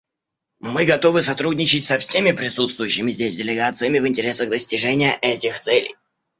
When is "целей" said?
5.59-5.95